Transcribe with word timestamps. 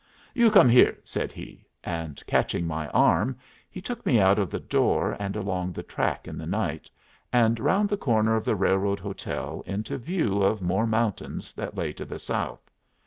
"You 0.33 0.49
come 0.49 0.67
here," 0.67 0.97
said 1.03 1.31
he; 1.31 1.63
and, 1.83 2.25
catching 2.25 2.65
my 2.65 2.87
arm, 2.87 3.37
he 3.69 3.81
took 3.81 4.03
me 4.03 4.19
out 4.19 4.39
of 4.39 4.49
the 4.49 4.59
door 4.59 5.15
and 5.19 5.35
along 5.35 5.73
the 5.73 5.83
track 5.83 6.27
in 6.27 6.39
the 6.39 6.47
night, 6.47 6.89
and 7.31 7.59
round 7.59 7.87
the 7.87 7.97
corner 7.97 8.35
of 8.35 8.43
the 8.43 8.55
railroad 8.55 8.99
hotel 8.99 9.61
into 9.67 9.99
view 9.99 10.41
of 10.41 10.59
more 10.59 10.87
mountains 10.87 11.53
that 11.53 11.75
lay 11.75 11.93
to 11.93 12.05
the 12.05 12.17
south. 12.17 12.71